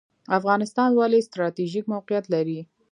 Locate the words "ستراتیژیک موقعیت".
1.27-2.25